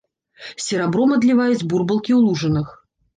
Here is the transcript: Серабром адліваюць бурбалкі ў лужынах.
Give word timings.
Серабром 0.67 1.13
адліваюць 1.17 1.67
бурбалкі 1.73 2.11
ў 2.13 2.19
лужынах. 2.27 2.73